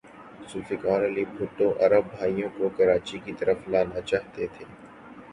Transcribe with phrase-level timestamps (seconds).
[0.49, 4.65] ذوالفقار علی بھٹو عرب بھائیوں کو کراچی کی طرف لانا چاہتے تھے۔